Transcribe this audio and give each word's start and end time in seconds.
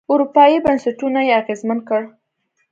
اروپايي 0.13 0.57
بنسټونه 0.65 1.19
یې 1.27 1.33
اغېزمن 1.41 1.79
کړل. 1.87 2.05